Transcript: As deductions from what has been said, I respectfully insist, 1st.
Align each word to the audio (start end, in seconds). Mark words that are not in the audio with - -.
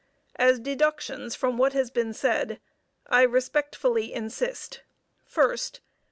As 0.37 0.59
deductions 0.59 1.35
from 1.35 1.59
what 1.59 1.73
has 1.73 1.91
been 1.91 2.11
said, 2.11 2.59
I 3.05 3.21
respectfully 3.21 4.11
insist, 4.15 4.81
1st. 5.31 5.79